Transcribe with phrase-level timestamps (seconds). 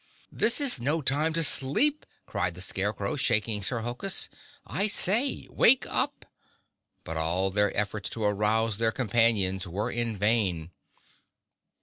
[0.31, 4.29] "This is no time to sleep," cried the Scarecrow, shaking Sir Hokus.
[4.65, 6.25] "I say—wake up!"
[7.03, 10.71] But all their efforts to arouse their companions were in vain.